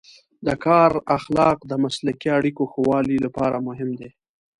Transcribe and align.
د 0.45 0.49
کار 0.65 0.91
اخلاق 1.17 1.57
د 1.71 1.73
مسلکي 1.83 2.29
اړیکو 2.37 2.63
ښه 2.71 2.81
والي 2.89 3.17
لپاره 3.25 3.57
مهم 3.67 3.89
دی. 3.99 4.09